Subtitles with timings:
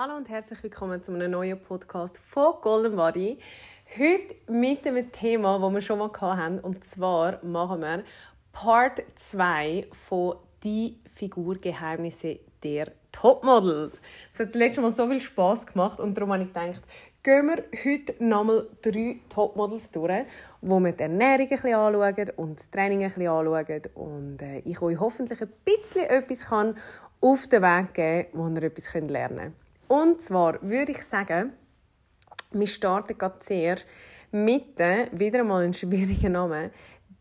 [0.00, 3.36] Hallo und herzlich willkommen zu einem neuen Podcast von Golden Body.
[3.98, 6.60] Heute mit einem Thema, das wir schon mal hatten.
[6.60, 8.04] Und zwar machen wir
[8.52, 13.94] Part 2 von «Die Figurgeheimnisse der Topmodels».
[14.32, 16.84] Es hat das letzte Mal so viel Spass gemacht und darum habe ich gedacht,
[17.24, 20.26] gehen wir heute nochmal drei Topmodels durch,
[20.60, 24.60] wo wir die Ernährung ein bisschen anschauen und das Training ein bisschen anschauen und äh,
[24.60, 26.52] ich euch hoffentlich ein bisschen etwas
[27.20, 29.67] auf den Weg geben kann, wo ihr etwas lernen könnt.
[29.88, 31.52] Und zwar würde ich sagen,
[32.52, 33.86] wir starten gerade zuerst
[34.30, 36.70] mit, wieder einmal einen schwierigen Namen,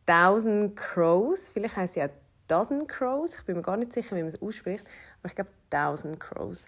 [0.06, 1.50] Thousand Crows.
[1.50, 2.10] Vielleicht heißt sie auch
[2.48, 3.36] Dozen Crows.
[3.36, 4.86] Ich bin mir gar nicht sicher, wie man es ausspricht.
[5.20, 6.66] Aber ich glaube Thousand Crows.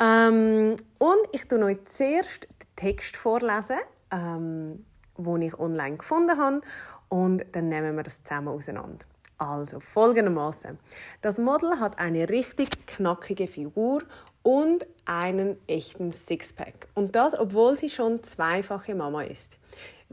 [0.00, 3.78] Ähm, und ich tue euch zuerst den Text vorlesen,
[4.10, 4.84] ähm,
[5.16, 6.60] den ich online gefunden habe.
[7.08, 9.06] Und dann nehmen wir das zusammen auseinander.
[9.38, 10.78] Also folgendermaßen:
[11.20, 14.02] Das Model hat eine richtig knackige Figur
[14.42, 16.88] und einen echten Sixpack.
[16.94, 19.56] Und das, obwohl sie schon zweifache Mama ist.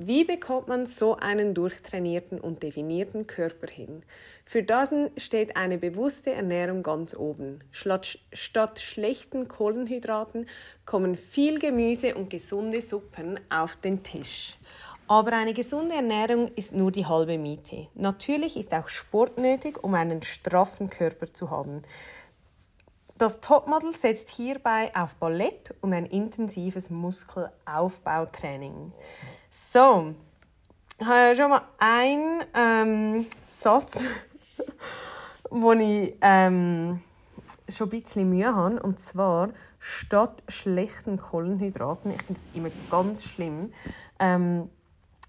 [0.02, 4.04] Wie bekommt man so einen durchtrainierten und definierten Körper hin?
[4.46, 7.60] Für das steht eine bewusste Ernährung ganz oben.
[7.72, 10.48] Statt schlechten Kohlenhydraten
[10.86, 14.56] kommen viel Gemüse und gesunde Suppen auf den Tisch.
[15.10, 17.88] Aber eine gesunde Ernährung ist nur die halbe Miete.
[17.96, 21.82] Natürlich ist auch Sport nötig, um einen straffen Körper zu haben.
[23.20, 28.94] Das Topmodel setzt hierbei auf Ballett und ein intensives Muskelaufbautraining.
[29.50, 30.16] So,
[30.98, 34.06] ich habe schon mal einen ähm, Satz,
[35.50, 37.02] wo ich ähm,
[37.68, 38.82] schon ein bisschen Mühe habe.
[38.82, 43.74] Und zwar, statt schlechten Kohlenhydraten, ich finde es immer ganz schlimm,
[44.20, 44.70] ähm,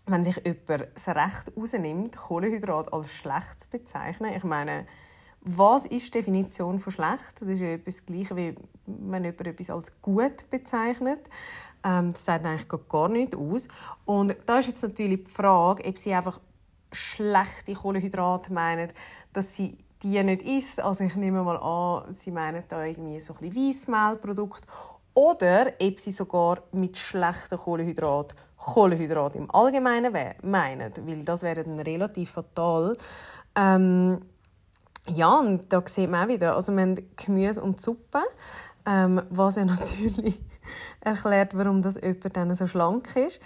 [0.06, 4.33] wenn sich jemand das Recht rausnimmt, Kohlenhydrat als schlecht zu bezeichnen.
[4.37, 4.87] Ich meine,
[5.43, 7.41] was ist die Definition von schlecht?
[7.41, 8.55] Das ist ja etwas Gleiches, wie
[8.87, 11.21] wenn jemand etwas als gut bezeichnet.
[11.83, 13.69] Ähm, das sagt eigentlich gar nicht aus.
[14.05, 16.41] Und da ist jetzt natürlich die Frage, ob sie einfach
[16.93, 18.93] schlechte Kohlenhydrate meinen,
[19.33, 20.81] dass sie die nicht isst.
[20.81, 24.67] Also ich nehme mal an, sie meinen da irgendwie so ein Weissmehlprodukt
[25.15, 30.12] oder ob sie sogar mit schlechten Kohlenhydraten Kohlenhydrate im Allgemeinen
[30.43, 32.97] meinen, weil das wäre dann relativ fatal.
[33.56, 34.21] Ähm,
[35.15, 38.21] ja, und da sieht man auch wieder, also wir haben Gemüse und Suppe,
[38.87, 40.41] ähm, was ja natürlich
[41.00, 43.41] erklärt, warum das jemand dann so schlank ist.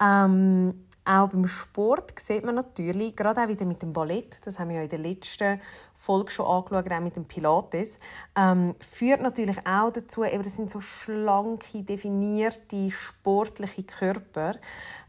[0.00, 4.68] Ähm, auch beim Sport sieht man natürlich, gerade auch wieder mit dem Ballett, das haben
[4.68, 5.60] wir ja in der letzten
[5.94, 7.98] Folge schon angeschaut, auch mit dem Pilates,
[8.36, 14.52] ähm, führt natürlich auch dazu, eben, das sind so schlanke, definierte, sportliche Körper.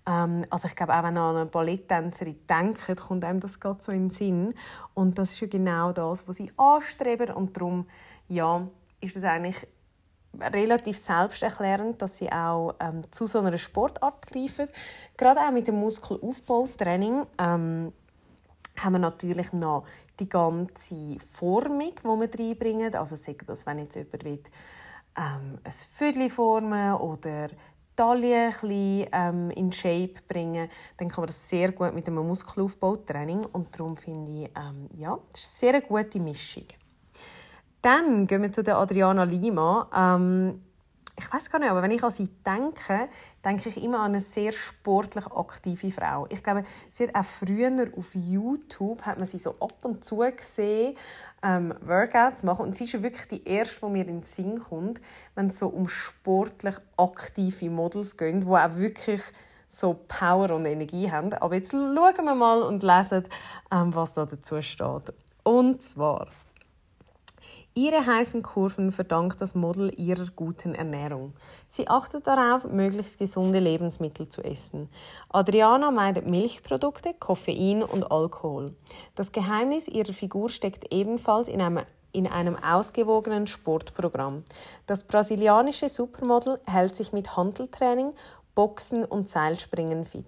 [0.08, 3.84] Ähm, also ich glaube, auch wenn man an eine Balletttänzerin denkt, kommt einem das gerade
[3.84, 4.54] so in den Sinn.
[4.94, 7.32] Und das ist ja genau das, was sie anstreben.
[7.32, 7.86] Und darum,
[8.30, 8.66] ja,
[9.02, 9.68] ist das eigentlich
[10.40, 14.68] relativ selbsterklärend, dass sie auch ähm, zu so einer Sportart greifen.
[15.18, 17.94] Gerade auch mit dem Muskelaufbautraining ähm,
[18.78, 19.86] haben wir natürlich noch
[20.20, 22.94] die ganze Formung, die wir reinbringen.
[22.96, 24.44] Also sagen das, wenn jetzt jemand will,
[25.18, 27.50] ähm, ein Viertel formen oder
[27.96, 33.46] Taille ein ähm, in Shape bringen, dann kann man das sehr gut mit einem Muskelaufbautraining
[33.46, 36.64] und darum finde ich, ähm, ja, das ist eine sehr gute Mischung.
[37.82, 39.88] Dann gehen wir zu der Adriana Lima.
[39.96, 40.62] Ähm,
[41.18, 43.10] ich weiß gar nicht, aber wenn ich an sie denke,
[43.44, 46.28] denke ich immer an eine sehr sportlich aktive Frau.
[46.30, 50.18] Ich glaube, sie hat auch früher auf YouTube hat man sie so ab und zu
[50.18, 50.96] gesehen,
[51.44, 55.00] ähm, Workouts machen und sie ist wirklich die erste, die mir in den Sinn kommt,
[55.36, 59.22] wenn es so um sportlich aktive Models geht, die auch wirklich
[59.70, 61.34] so Power und Energie haben.
[61.34, 63.26] Aber jetzt schauen wir mal und lesen,
[63.72, 65.14] ähm, was da dazu steht.
[65.44, 66.28] Und zwar
[67.80, 71.32] Ihre heißen Kurven verdankt das Model ihrer guten Ernährung.
[71.70, 74.90] Sie achtet darauf, möglichst gesunde Lebensmittel zu essen.
[75.30, 78.76] Adriana meidet Milchprodukte, Koffein und Alkohol.
[79.16, 84.44] Das Geheimnis ihrer Figur steckt ebenfalls in einem in einem ausgewogenen Sportprogramm.
[84.88, 88.14] Das brasilianische Supermodel hält sich mit Handeltraining,
[88.60, 90.26] Boxen und Seilspringen fit.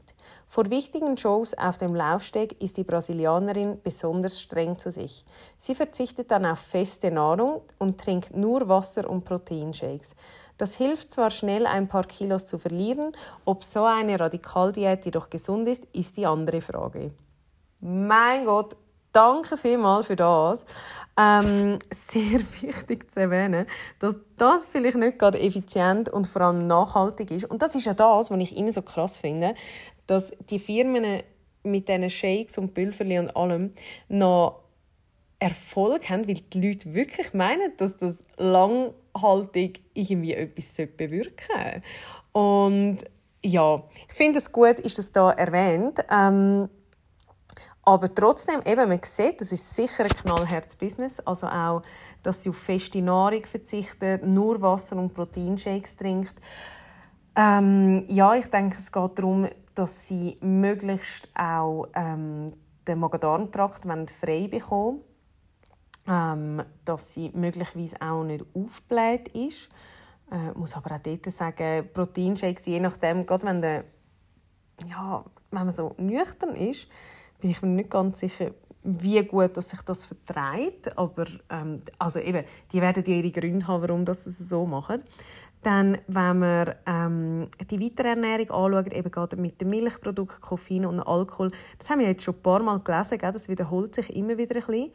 [0.47, 5.25] Vor wichtigen Shows auf dem Laufsteg ist die Brasilianerin besonders streng zu sich.
[5.57, 10.15] Sie verzichtet dann auf feste Nahrung und trinkt nur Wasser und Proteinshakes.
[10.57, 13.11] Das hilft zwar schnell ein paar Kilos zu verlieren,
[13.43, 17.11] ob so eine Radikaldiät jedoch gesund ist, ist die andere Frage.
[17.81, 18.77] Mein Gott,
[19.11, 20.65] danke vielmals für das.
[21.17, 23.65] Ähm, sehr wichtig zu erwähnen,
[23.99, 27.45] dass das vielleicht nicht gerade effizient und vor allem nachhaltig ist.
[27.45, 29.55] Und das ist ja das, was ich immer so krass finde,
[30.07, 31.23] dass die Firmen
[31.63, 33.73] mit diesen Shakes und Pülverli und allem
[34.09, 34.61] noch
[35.39, 41.81] Erfolg haben, weil die Leute wirklich meinen, dass das langhaltig irgendwie etwas bewirken sollte.
[42.31, 42.97] Und
[43.43, 45.99] ja, ich finde es gut, ist das da erwähnt.
[46.11, 46.69] Ähm,
[47.83, 51.19] aber trotzdem, eben, man sieht, das ist sicher ein knallhartes Business.
[51.21, 51.81] Also auch,
[52.21, 56.35] dass sie auf feste Nahrung verzichtet, nur Wasser und Proteinshakes trinkt.
[57.35, 62.53] Ähm, ja, ich denke, es geht darum, dass sie möglichst auch ähm,
[62.87, 65.01] den Magen-Darm-Trakt frei bekommen
[66.07, 69.69] ähm, dass sie möglicherweise auch nicht aufgebläht ist.
[70.31, 73.83] Äh, muss aber auch dort sagen, Proteinshakes, je nachdem, gerade wenn, der,
[74.87, 76.87] ja, wenn man so nüchtern ist,
[77.41, 78.51] bin ich mir nicht ganz sicher,
[78.83, 80.97] wie gut dass sich das vertreibt.
[80.97, 85.03] Aber ähm, also eben, die werden ja ihre Gründe haben, warum sie so machen.
[85.61, 91.01] Dann, wenn wir ähm, die weitere Ernährung anschauen, eben gerade mit dem Milchprodukt, Koffein und
[91.01, 93.31] Alkohol, das haben wir jetzt schon ein paar Mal gelesen, gell?
[93.31, 94.91] das wiederholt sich immer wieder ein bisschen.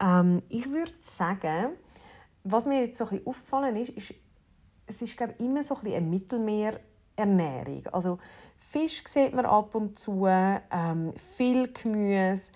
[0.00, 1.76] Ähm, ich würde sagen,
[2.42, 4.14] was mir jetzt so ein bisschen aufgefallen ist, ist,
[4.86, 6.08] es ist glaube immer so ein bisschen eine
[7.18, 7.86] Mittelmeerernährung.
[7.92, 8.18] Also
[8.58, 12.50] Fisch sieht man ab und zu, ähm, viel Gemüse,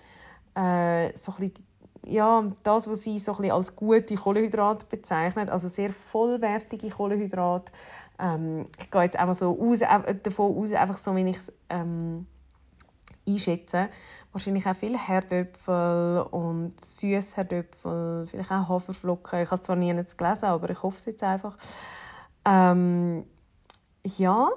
[0.54, 1.66] äh, so bisschen
[2.04, 7.72] ja, das, was sie so als gute Kohlenhydrate bezeichnet, also sehr vollwertige Kohlenhydrate.
[8.18, 11.52] Ähm, ich gehe jetzt einfach so aus, äh, davon aus, einfach so, wie ich es
[11.70, 12.26] ähm,
[13.26, 13.88] einschätze.
[14.32, 19.40] Wahrscheinlich auch viel Herdöpfel und süße Herdöpfel, vielleicht auch Haferflocken.
[19.40, 21.56] Ich habe es zwar nie gelesen, aber ich hoffe es jetzt einfach.
[22.44, 23.24] Ähm,
[24.06, 24.48] ja,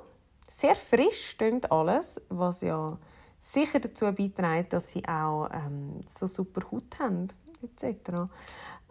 [0.50, 2.98] sehr frisch stimmt alles, was ja
[3.40, 7.28] sicher dazu beiträgt, dass sie auch ähm, so super Haut haben,
[7.62, 8.30] etc.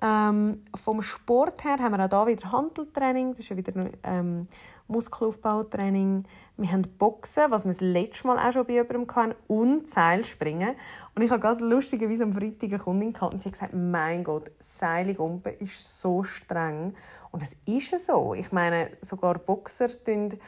[0.00, 4.46] Ähm, vom Sport her haben wir auch hier wieder Handeltraining, das ist ja wieder ähm,
[4.86, 6.24] Muskelaufbautraining.
[6.56, 10.76] Wir haben Boxen, was wir das letzte Mal auch schon bei jemandem hatten, und Seilspringen.
[11.14, 14.22] Und ich habe gerade lustigerweise am Freitag eine Kundin gehabt und sie hat gesagt, mein
[14.24, 16.94] Gott, Seilgumpen ist so streng.
[17.34, 18.34] Und es ist so.
[18.34, 20.38] Ich meine, sogar Boxer tun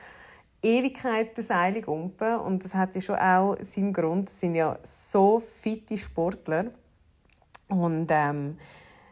[0.63, 4.29] Ewigkeiten Seile gumpen und das hat ja schon auch seinen Grund.
[4.29, 6.67] Es sind ja so fitte Sportler
[7.67, 8.57] und ähm,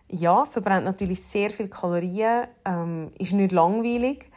[0.06, 4.31] ja, verbrennt natürlich sehr viel Kalorien, ähm, ist nicht langweilig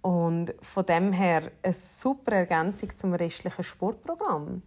[0.00, 4.62] und von dem her eine super Ergänzung zum restlichen Sportprogramm.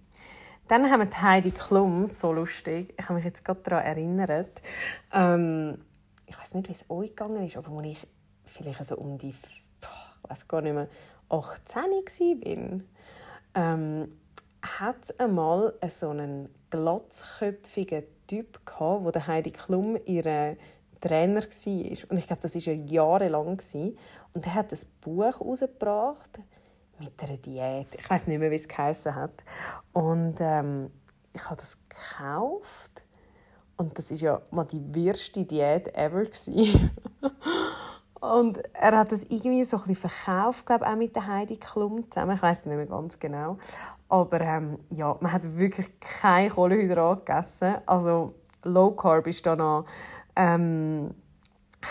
[0.69, 2.93] Dann haben wir Heidi Klum, so lustig.
[2.97, 4.61] Ich habe mich jetzt gerade daran erinnert.
[5.11, 5.79] Ähm,
[6.25, 8.07] ich weiß nicht, wie es euch gegangen ist, aber als ich
[8.45, 10.89] vielleicht so um die, ich weiß gar nicht mehr,
[11.29, 12.81] 18 war,
[13.55, 14.19] ähm,
[14.61, 20.57] hat einmal so einen glatzköpfigen Typ gehabt, wo der Heidi Klum ihre
[21.01, 22.09] Trainer war.
[22.09, 23.61] Und ich glaube, das war ja jahrelang.
[24.33, 26.39] Und er hat ein Buch herausgebracht
[26.99, 27.87] mit einer Diät.
[27.97, 29.33] Ich weiß nicht mehr, wie es geheißen hat.
[29.93, 30.91] Und ähm,
[31.33, 33.03] ich habe das gekauft.
[33.77, 36.23] Und das war ja mal die wirste Diät ever.
[38.21, 42.09] Und er hat das irgendwie so ein bisschen verkauft, glaube auch mit der Heidi Klum
[42.09, 42.35] zusammen.
[42.35, 43.57] Ich weiß es nicht mehr ganz genau.
[44.09, 47.75] Aber ähm, ja, man hat wirklich kein Kohlenhydrat gegessen.
[47.85, 49.85] Also Low Carb ist da noch
[50.35, 51.11] ähm,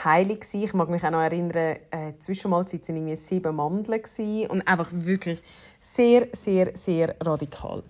[0.02, 0.44] heilig.
[0.54, 4.02] Ich mag mich auch noch erinnern, äh, Zwischenmahlzeit waren irgendwie sieben Mandeln
[4.48, 5.42] und einfach wirklich
[5.78, 7.82] sehr, sehr, sehr radikal.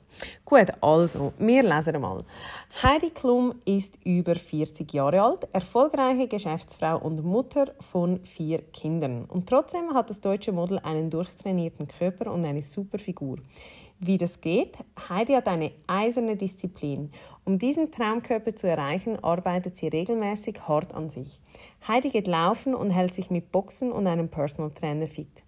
[0.45, 2.25] Gut, also, wir lesen mal.
[2.83, 9.25] Heidi Klum ist über 40 Jahre alt, erfolgreiche Geschäftsfrau und Mutter von vier Kindern.
[9.25, 13.39] Und trotzdem hat das deutsche Model einen durchtrainierten Körper und eine super Figur.
[14.01, 14.77] Wie das geht?
[15.09, 17.11] Heidi hat eine eiserne Disziplin.
[17.45, 21.41] Um diesen Traumkörper zu erreichen, arbeitet sie regelmäßig hart an sich.
[21.89, 25.43] Heidi geht laufen und hält sich mit Boxen und einem Personal Trainer fit.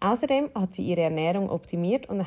[0.00, 2.24] Außerdem hat sie ihre Ernährung optimiert und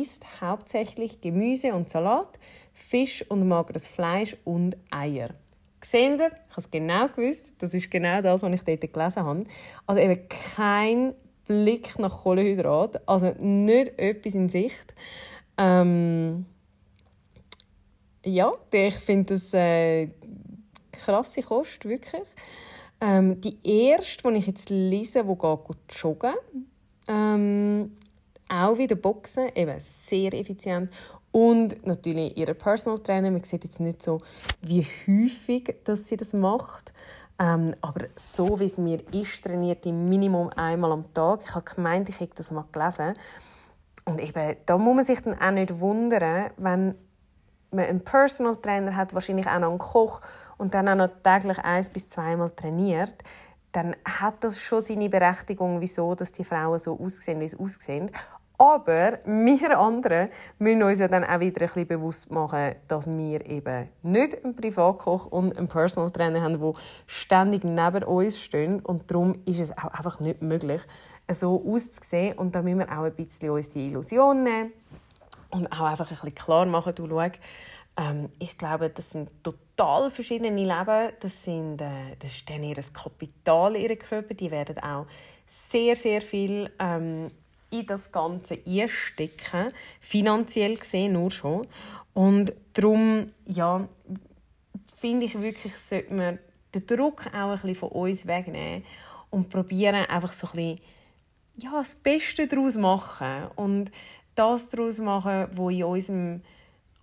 [0.00, 2.38] isst hauptsächlich Gemüse und Salat,
[2.72, 5.30] Fisch und mageres Fleisch und Eier.
[5.82, 6.14] Seht?
[6.14, 7.52] Ich habe es genau gewusst.
[7.58, 9.44] Das ist genau das, was ich dort gelesen habe.
[9.86, 11.14] Also eben kein
[11.46, 14.94] Blick nach Kohlenhydrat, also nicht etwas in Sicht.
[15.56, 16.46] Ähm
[18.24, 20.08] ja, ich finde das äh,
[20.90, 22.26] krasse Kost, wirklich.
[23.00, 26.34] Ähm, die erste, die ich jetzt lese, die geht joggen,
[27.08, 27.96] ähm,
[28.48, 30.90] auch wieder Boxen, eben sehr effizient.
[31.32, 33.30] und natürlich ihre Personal Trainer.
[33.30, 34.22] Man sieht jetzt nicht so,
[34.62, 36.94] wie häufig dass sie das macht.
[37.38, 41.40] Ähm, aber so wie es mir ist, trainiert die Minimum einmal am Tag.
[41.44, 43.12] Ich habe gemeint, ich hätte das mal gelesen.
[44.06, 46.94] Und eben, da muss man sich dann auch nicht wundern, wenn
[47.70, 50.22] man einen Personal Trainer hat, wahrscheinlich auch noch einen Koch
[50.56, 53.16] und dann auch noch täglich eins bis zweimal trainiert,
[53.72, 58.10] dann hat das schon seine Berechtigung, wieso dass die Frauen so aussehen, wie sie aussehen.
[58.58, 63.44] Aber wir anderen müssen uns ja dann auch wieder ein bisschen bewusst machen, dass wir
[63.44, 66.72] eben nicht einen Privatkoch und einen Personal Trainer haben, der
[67.06, 68.80] ständig neben uns stehen.
[68.80, 70.80] Und darum ist es auch einfach nicht möglich,
[71.30, 72.38] so auszusehen.
[72.38, 74.72] Und da müssen wir auch ein bisschen uns die Illusion nehmen
[75.50, 77.30] und auch einfach ein bisschen klar machen, du schau,
[77.98, 81.12] ähm, ich glaube, das sind total verschiedene Leben.
[81.20, 84.34] Das, sind, äh, das ist dann ihr Kapital, ihre Körper.
[84.34, 85.06] Die werden auch
[85.46, 87.30] sehr, sehr viel ähm,
[87.80, 91.66] in das Ganze einstecken, finanziell gesehen nur schon.
[92.14, 93.88] Und darum, ja,
[94.96, 96.38] finde ich wirklich, sollte man
[96.74, 98.84] den Druck auch ein bisschen von uns wegnehmen
[99.30, 100.80] und probieren einfach so ein bisschen,
[101.58, 103.90] ja, das Beste daraus machen und
[104.34, 106.42] das daraus machen, was in unserem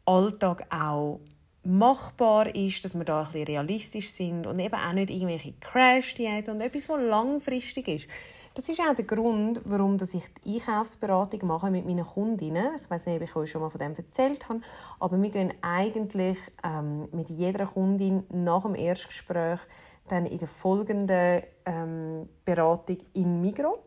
[0.06, 1.20] Alltag auch
[1.64, 6.56] machbar ist, dass wir da ein bisschen realistisch sind und eben auch nicht irgendwelche Crash-Diäten
[6.56, 8.08] und etwas, was langfristig ist.
[8.56, 12.76] Das ist auch der Grund, warum ich die Einkaufsberatung mache mit meinen Kundinnen.
[12.80, 14.62] Ich weiß nicht, ob ich euch schon mal von dem erzählt habe,
[15.00, 19.60] aber wir gehen eigentlich ähm, mit jeder Kundin nach dem Erstgespräch
[20.08, 23.80] dann in der folgenden ähm, Beratung in Migro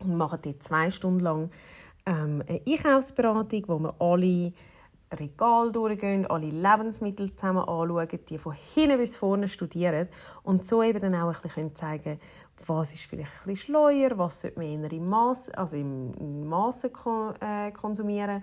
[0.00, 1.50] und machen dort zwei Stunden lang
[2.06, 4.52] ähm, eine Einkaufsberatung, wo wir alle
[5.14, 10.08] Regal durchgehen, alle Lebensmittel zusammen anschauen, die von hinten bis vorne studieren
[10.42, 12.18] und so eben dann auch ein bisschen zeigen
[12.64, 16.90] was ist vielleicht bisschen schleuer, was sollte man eher im Maß, also im Maße
[17.40, 18.42] äh, konsumieren,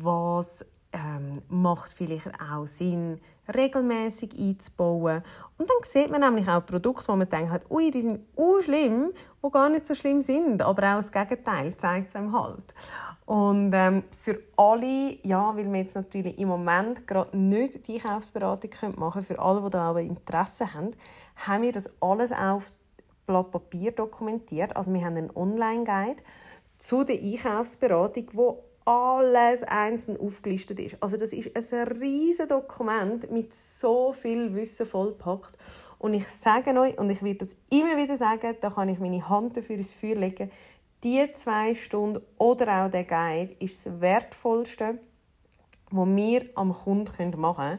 [0.00, 3.20] was ähm, macht vielleicht auch Sinn,
[3.54, 5.22] regelmäßig einzubauen.
[5.58, 9.12] Und dann sieht man nämlich auch Produkte, wo man denkt, ui, die sind uh, schlimm,
[9.44, 12.74] die gar nicht so schlimm sind, aber auch das Gegenteil zeigt es einem halt.
[13.24, 18.70] Und ähm, für alle, ja, weil wir jetzt natürlich im Moment gerade nicht die Einkaufsberatung
[18.96, 20.90] machen können, für alle, die da aber Interesse haben,
[21.36, 22.72] haben wir das alles auf
[23.26, 24.76] Blatt Papier dokumentiert.
[24.76, 26.22] Also wir haben einen Online-Guide
[26.78, 30.96] zu der Einkaufsberatung, wo alles einzeln aufgelistet ist.
[31.00, 35.56] Also das ist ein riesiges Dokument mit so viel Wissen vollpackt.
[35.98, 39.28] Und ich sage euch, und ich werde das immer wieder sagen, da kann ich meine
[39.28, 40.50] Hand dafür ins Feuer legen,
[41.04, 44.98] die zwei Stunden oder auch der Guide ist das Wertvollste,
[45.90, 47.78] was wir am Kunden machen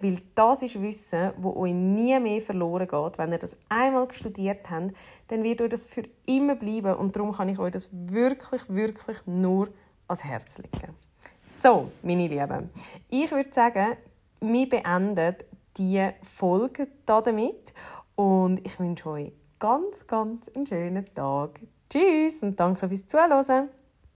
[0.00, 3.18] Weil das ist Wissen, das euch nie mehr verloren geht.
[3.18, 4.94] Wenn ihr das einmal studiert habt,
[5.28, 6.94] dann wird euch das für immer bleiben.
[6.94, 9.68] Und darum kann ich euch das wirklich, wirklich nur
[10.08, 10.94] ans Herz legen.
[11.42, 12.70] So, meine Lieben,
[13.08, 13.96] ich würde sagen,
[14.40, 15.36] wir beenden
[15.76, 17.74] diese Folge damit.
[18.14, 21.60] Und ich wünsche euch ganz, ganz einen schönen Tag.
[21.88, 23.68] Tschüss und danke fürs Zuhören.